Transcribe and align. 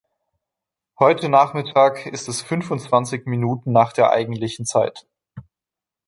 Heute 0.97 1.29
Nachmittag 1.29 2.07
ist 2.07 2.27
es 2.27 2.41
fünfundzwanzig 2.41 3.27
Minuten 3.27 3.71
nach 3.71 3.93
der 3.93 4.09
eigentlichen 4.09 4.65
Zeit. 4.65 5.05